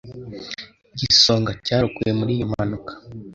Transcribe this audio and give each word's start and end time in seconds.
Igisonga 0.95 1.51
cyarokowe 1.65 2.11
muri 2.19 2.31
iyo 2.37 2.45
mpanuka. 2.51 2.91